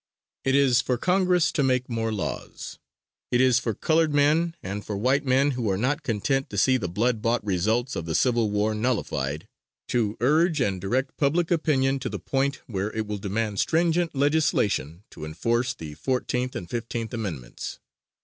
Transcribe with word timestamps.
It 0.43 0.55
is 0.55 0.81
for 0.81 0.97
Congress 0.97 1.51
to 1.51 1.61
make 1.61 1.87
more 1.87 2.11
laws. 2.11 2.79
It 3.29 3.39
is 3.39 3.59
for 3.59 3.75
colored 3.75 4.15
men 4.15 4.55
and 4.63 4.83
for 4.83 4.97
white 4.97 5.23
men 5.25 5.51
who 5.51 5.69
are 5.69 5.77
not 5.77 6.01
content 6.01 6.49
to 6.49 6.57
see 6.57 6.77
the 6.77 6.89
blood 6.89 7.21
bought 7.21 7.45
results 7.45 7.95
of 7.95 8.05
the 8.07 8.15
Civil 8.15 8.49
War 8.49 8.73
nullified, 8.73 9.47
to 9.89 10.17
urge 10.19 10.59
and 10.59 10.81
direct 10.81 11.17
public 11.17 11.51
opinion 11.51 11.99
to 11.99 12.09
the 12.09 12.17
point 12.17 12.61
where 12.65 12.91
it 12.93 13.05
will 13.05 13.19
demand 13.19 13.59
stringent 13.59 14.15
legislation 14.15 15.03
to 15.11 15.23
enforce 15.23 15.75
the 15.75 15.93
Fourteenth 15.93 16.55
and 16.55 16.67
Fifteenth 16.67 17.13
Amendments. 17.13 17.77